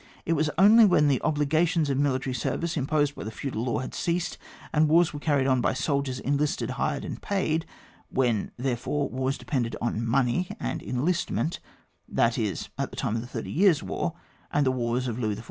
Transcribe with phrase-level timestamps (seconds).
[0.25, 3.83] It was only when the obligations to military service im posed by the feudal laws
[3.83, 4.39] had ceased,
[4.73, 7.67] and wars were ccuried on by soldiers enlisted, hired, and paid—
[8.19, 11.59] when, there fore, wars depended on money and enlistment,
[12.09, 14.13] that is, at the time of the Thirty Tears* War,
[14.51, 15.39] and the wars of Louis XIY.